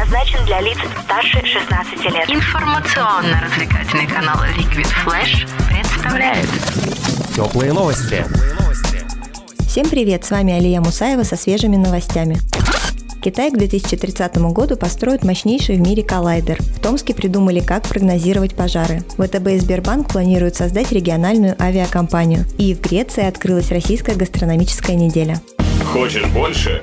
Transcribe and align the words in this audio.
предназначен 0.00 0.44
для 0.46 0.60
лиц 0.60 0.78
старше 1.04 1.44
16 1.44 2.04
лет. 2.04 2.30
Информационно-развлекательный 2.30 4.06
канал 4.06 4.36
Liquid 4.56 4.88
Flash 5.04 5.46
представляет 5.68 6.48
Теплые 7.34 7.72
новости. 7.72 8.24
Всем 9.66 9.88
привет, 9.88 10.24
с 10.24 10.30
вами 10.30 10.54
Алия 10.54 10.80
Мусаева 10.80 11.22
со 11.22 11.36
свежими 11.36 11.76
новостями. 11.76 12.38
Китай 13.22 13.50
к 13.50 13.58
2030 13.58 14.38
году 14.52 14.76
построит 14.76 15.22
мощнейший 15.22 15.76
в 15.76 15.80
мире 15.80 16.02
коллайдер. 16.02 16.58
В 16.62 16.80
Томске 16.80 17.14
придумали, 17.14 17.60
как 17.60 17.86
прогнозировать 17.86 18.56
пожары. 18.56 19.02
ВТБ 19.18 19.48
и 19.48 19.58
Сбербанк 19.58 20.08
планируют 20.08 20.56
создать 20.56 20.92
региональную 20.92 21.60
авиакомпанию. 21.60 22.46
И 22.56 22.74
в 22.74 22.80
Греции 22.80 23.26
открылась 23.26 23.70
российская 23.70 24.14
гастрономическая 24.14 24.96
неделя. 24.96 25.40
Хочешь 25.92 26.26
больше? 26.28 26.82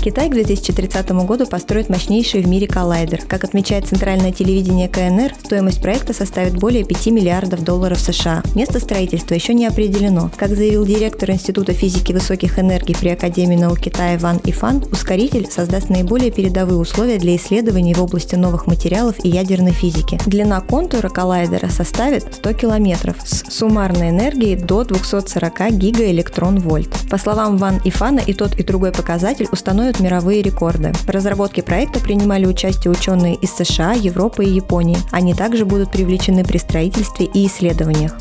Китай 0.00 0.30
к 0.30 0.32
2030 0.32 1.10
году 1.26 1.46
построит 1.46 1.90
мощнейший 1.90 2.40
в 2.40 2.48
мире 2.48 2.66
коллайдер. 2.66 3.20
Как 3.28 3.44
отмечает 3.44 3.86
центральное 3.86 4.32
телевидение 4.32 4.88
КНР, 4.88 5.34
стоимость 5.44 5.82
проекта 5.82 6.14
составит 6.14 6.54
более 6.56 6.84
5 6.84 7.08
миллиардов 7.08 7.62
долларов 7.62 8.00
США. 8.00 8.42
Место 8.54 8.80
строительства 8.80 9.34
еще 9.34 9.52
не 9.52 9.66
определено. 9.66 10.30
Как 10.38 10.56
заявил 10.56 10.86
директор 10.86 11.30
Института 11.30 11.74
физики 11.74 12.14
высоких 12.14 12.58
энергий 12.58 12.96
при 12.96 13.10
Академии 13.10 13.56
наук 13.56 13.78
Китая 13.80 14.18
Ван 14.18 14.40
Ифан, 14.44 14.82
ускоритель 14.90 15.46
создаст 15.50 15.90
наиболее 15.90 16.30
передовые 16.30 16.78
условия 16.78 17.18
для 17.18 17.36
исследований 17.36 17.92
в 17.92 18.02
области 18.02 18.36
новых 18.36 18.66
материалов 18.66 19.22
и 19.22 19.28
ядерной 19.28 19.72
физики. 19.72 20.18
Длина 20.24 20.62
контура 20.62 21.10
коллайдера 21.10 21.68
составит 21.68 22.36
100 22.36 22.52
километров 22.54 23.16
с 23.22 23.52
суммарной 23.52 24.08
энергией 24.08 24.56
до 24.56 24.84
240 24.84 25.72
гигаэлектрон-вольт. 25.72 27.10
По 27.10 27.18
словам 27.18 27.58
Ван 27.58 27.82
Ифана, 27.84 28.20
и 28.20 28.32
тот, 28.32 28.54
и 28.54 28.62
другой 28.62 28.92
показатель 28.92 29.48
установят 29.52 29.89
мировые 29.98 30.42
рекорды. 30.42 30.92
В 30.92 31.08
разработке 31.10 31.62
проекта 31.62 31.98
принимали 31.98 32.46
участие 32.46 32.92
ученые 32.92 33.34
из 33.34 33.50
США, 33.50 33.94
Европы 33.94 34.44
и 34.44 34.50
Японии. 34.50 34.98
Они 35.10 35.34
также 35.34 35.64
будут 35.64 35.90
привлечены 35.90 36.44
при 36.44 36.58
строительстве 36.58 37.26
и 37.26 37.46
исследованиях. 37.46 38.16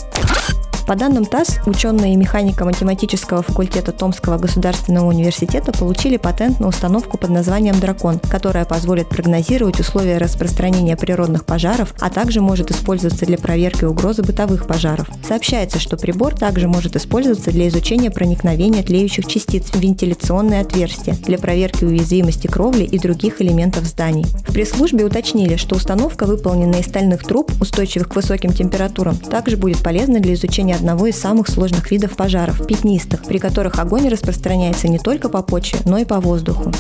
По 0.90 0.96
данным 0.96 1.24
ТАСС, 1.24 1.60
ученые 1.68 2.16
механико-математического 2.16 3.44
факультета 3.44 3.92
Томского 3.92 4.40
государственного 4.40 5.06
университета 5.06 5.72
получили 5.72 6.18
патент 6.18 6.60
на 6.60 6.68
установку 6.68 7.20
под 7.20 7.30
названием 7.30 7.80
«Дракон», 7.80 8.18
которая 8.18 8.66
позволит 8.66 9.08
прогнозировать 9.08 9.80
условия 9.80 10.18
распространения 10.18 10.98
природных 10.98 11.46
пожаров, 11.46 11.94
а 12.00 12.10
также 12.10 12.42
может 12.42 12.72
использоваться 12.72 13.28
для 13.28 13.38
проверки 13.38 13.86
угрозы 13.86 14.24
бытовых 14.24 14.66
пожаров. 14.66 15.08
Сообщается, 15.28 15.80
что 15.80 15.96
прибор 15.96 16.34
также 16.34 16.68
может 16.68 16.96
использоваться 16.96 17.52
для 17.52 17.68
изучения 17.68 18.10
проникновения 18.10 18.82
тлеющих 18.82 19.28
частиц 19.28 19.66
в 19.68 19.76
вентиляционные 19.80 20.62
отверстия, 20.62 21.14
для 21.14 21.38
проверки 21.38 21.84
уязвимости 21.84 22.48
кровли 22.48 22.84
и 22.84 22.98
других 22.98 23.44
элементов 23.44 23.84
зданий. 23.84 24.26
В 24.48 24.54
пресс-службе 24.54 25.06
уточнили, 25.06 25.56
что 25.56 25.76
установка, 25.76 26.26
выполненная 26.26 26.80
из 26.80 26.88
стальных 26.88 27.22
труб, 27.22 27.52
устойчивых 27.62 28.10
к 28.10 28.16
высоким 28.16 28.54
температурам, 28.54 29.18
также 29.18 29.56
будет 29.56 29.84
полезна 29.84 30.20
для 30.20 30.34
изучения 30.34 30.79
одного 30.80 31.08
из 31.08 31.20
самых 31.20 31.50
сложных 31.50 31.92
видов 31.92 32.16
пожаров– 32.16 32.66
пятнистых, 32.68 33.24
при 33.24 33.38
которых 33.38 33.80
огонь 33.80 34.08
распространяется 34.08 34.88
не 34.88 34.98
только 34.98 35.30
по 35.30 35.42
почве, 35.42 35.80
но 35.86 35.98
и 35.98 36.06
по 36.06 36.20
воздуху. 36.20 36.72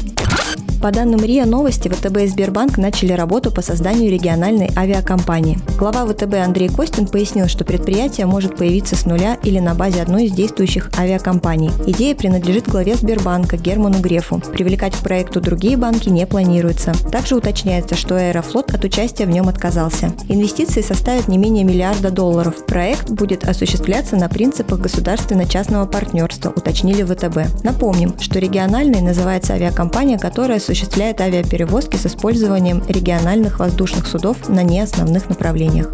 По 0.81 0.91
данным 0.91 1.19
РИА 1.19 1.45
Новости, 1.45 1.89
ВТБ 1.89 2.19
и 2.19 2.27
Сбербанк 2.27 2.77
начали 2.77 3.11
работу 3.11 3.51
по 3.51 3.61
созданию 3.61 4.09
региональной 4.09 4.71
авиакомпании. 4.77 5.59
Глава 5.77 6.05
ВТБ 6.05 6.35
Андрей 6.35 6.69
Костин 6.69 7.05
пояснил, 7.05 7.49
что 7.49 7.65
предприятие 7.65 8.27
может 8.27 8.55
появиться 8.55 8.95
с 8.95 9.05
нуля 9.05 9.37
или 9.43 9.59
на 9.59 9.75
базе 9.75 10.01
одной 10.01 10.25
из 10.25 10.31
действующих 10.31 10.89
авиакомпаний. 10.97 11.69
Идея 11.85 12.15
принадлежит 12.15 12.69
главе 12.69 12.95
Сбербанка 12.95 13.57
Герману 13.57 13.99
Грефу. 13.99 14.41
Привлекать 14.53 14.95
к 14.95 14.99
проекту 14.99 15.41
другие 15.41 15.75
банки 15.75 16.07
не 16.07 16.25
планируется. 16.25 16.93
Также 17.11 17.35
уточняется, 17.35 17.97
что 17.97 18.15
Аэрофлот 18.15 18.73
от 18.73 18.85
участия 18.85 19.25
в 19.25 19.31
нем 19.31 19.49
отказался. 19.49 20.13
Инвестиции 20.29 20.81
составят 20.81 21.27
не 21.27 21.37
менее 21.37 21.65
миллиарда 21.65 22.09
долларов. 22.09 22.65
Проект 22.65 23.09
будет 23.09 23.43
осуществляться 23.43 24.15
на 24.15 24.29
принципах 24.29 24.79
государственно-частного 24.79 25.87
партнерства, 25.87 26.53
уточнили 26.55 27.03
ВТБ. 27.03 27.65
Напомним, 27.65 28.17
что 28.21 28.39
региональной 28.39 29.01
называется 29.01 29.55
авиакомпания, 29.55 30.17
которая 30.17 30.59
осуществляет 30.69 31.19
авиаперевозки 31.19 31.95
с 31.95 32.05
использованием 32.05 32.83
региональных 32.87 33.57
воздушных 33.57 34.05
судов 34.05 34.49
на 34.49 34.61
неосновных 34.61 35.27
направлениях. 35.27 35.89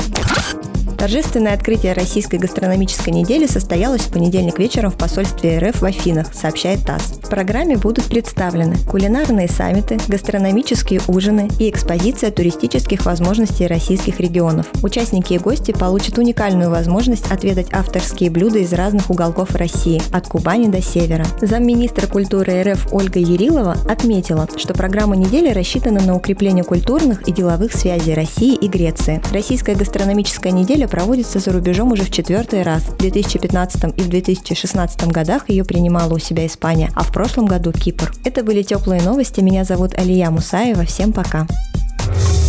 Торжественное 1.06 1.54
открытие 1.54 1.94
Российской 1.94 2.38
гастрономической 2.38 3.14
недели 3.14 3.46
состоялось 3.46 4.02
в 4.02 4.12
понедельник 4.12 4.58
вечером 4.58 4.90
в 4.90 4.98
посольстве 4.98 5.60
РФ 5.60 5.80
в 5.80 5.86
Афинах, 5.86 6.34
сообщает 6.34 6.84
ТАСС. 6.84 7.20
В 7.22 7.30
программе 7.30 7.78
будут 7.78 8.06
представлены 8.06 8.76
кулинарные 8.90 9.48
саммиты, 9.48 10.00
гастрономические 10.08 11.02
ужины 11.08 11.48
и 11.60 11.70
экспозиция 11.70 12.32
туристических 12.32 13.06
возможностей 13.06 13.68
российских 13.68 14.20
регионов. 14.20 14.66
Участники 14.82 15.34
и 15.34 15.38
гости 15.38 15.74
получат 15.74 16.18
уникальную 16.18 16.72
возможность 16.72 17.32
отведать 17.32 17.72
авторские 17.72 18.32
блюда 18.32 18.58
из 18.58 18.74
разных 18.74 19.12
уголков 19.12 19.54
России, 19.54 20.02
от 20.12 20.28
Кубани 20.28 20.70
до 20.70 20.82
Севера. 20.82 21.28
Замминистра 21.40 22.08
культуры 22.08 22.64
РФ 22.64 22.92
Ольга 22.92 23.20
Ярилова 23.20 23.78
отметила, 23.88 24.48
что 24.58 24.74
программа 24.74 25.16
недели 25.16 25.54
рассчитана 25.54 26.02
на 26.02 26.16
укрепление 26.16 26.64
культурных 26.64 27.28
и 27.28 27.32
деловых 27.32 27.74
связей 27.74 28.16
России 28.16 28.56
и 28.56 28.68
Греции. 28.68 29.22
Российская 29.32 29.76
гастрономическая 29.76 30.52
неделя 30.52 30.88
проводится 30.96 31.40
за 31.40 31.52
рубежом 31.52 31.92
уже 31.92 32.04
в 32.04 32.10
четвертый 32.10 32.64
раз. 32.64 32.84
В 32.84 32.96
2015 32.96 33.98
и 33.98 34.02
в 34.02 34.08
2016 34.08 35.08
годах 35.08 35.50
ее 35.50 35.66
принимала 35.66 36.14
у 36.14 36.20
себя 36.20 36.46
Испания, 36.46 36.90
а 36.96 37.04
в 37.04 37.12
прошлом 37.12 37.48
году 37.48 37.74
Кипр. 37.74 38.14
Это 38.24 38.46
были 38.46 38.64
теплые 38.64 39.02
новости. 39.02 39.42
Меня 39.42 39.66
зовут 39.66 39.94
Алия 39.96 40.32
Мусаева. 40.32 40.86
Всем 40.86 41.12
пока. 41.12 41.48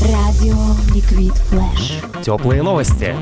Радио 0.01 0.55
Liquid 0.95 1.35
Flash. 1.51 2.23
Теплые 2.23 2.63
новости. 2.63 3.17